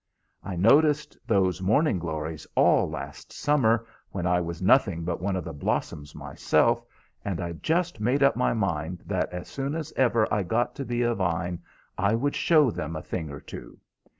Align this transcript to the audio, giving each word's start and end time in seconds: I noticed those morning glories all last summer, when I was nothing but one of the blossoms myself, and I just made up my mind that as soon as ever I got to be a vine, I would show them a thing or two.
I 0.43 0.55
noticed 0.55 1.15
those 1.27 1.61
morning 1.61 1.99
glories 1.99 2.47
all 2.55 2.89
last 2.89 3.31
summer, 3.31 3.85
when 4.09 4.25
I 4.25 4.41
was 4.41 4.59
nothing 4.59 5.03
but 5.03 5.21
one 5.21 5.35
of 5.35 5.43
the 5.43 5.53
blossoms 5.53 6.15
myself, 6.15 6.83
and 7.23 7.39
I 7.39 7.51
just 7.51 7.99
made 7.99 8.23
up 8.23 8.35
my 8.35 8.55
mind 8.55 9.03
that 9.05 9.31
as 9.31 9.47
soon 9.47 9.75
as 9.75 9.93
ever 9.95 10.27
I 10.33 10.41
got 10.41 10.73
to 10.77 10.85
be 10.85 11.03
a 11.03 11.13
vine, 11.13 11.61
I 11.99 12.15
would 12.15 12.35
show 12.35 12.71
them 12.71 12.95
a 12.95 13.03
thing 13.03 13.29
or 13.29 13.41
two. 13.41 13.79